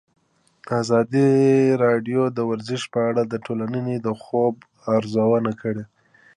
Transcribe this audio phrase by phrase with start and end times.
[0.81, 1.27] ازادي
[1.83, 4.55] راډیو د ورزش په اړه د ټولنې د ځواب
[4.95, 5.83] ارزونه کړې.